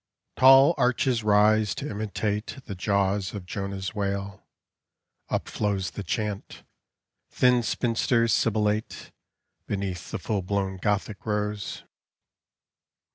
[0.35, 4.41] Tall arches rise to imitate The jaws of Jonah's whale.
[5.29, 6.63] Up flows The chant.
[7.29, 9.11] Thin spinster's sibilate
[9.67, 11.83] Beneath the full blown Gothic rose.